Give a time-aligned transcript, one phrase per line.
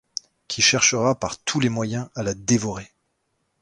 [0.47, 2.91] Qui cherchera par tous les moyens à la dévorer.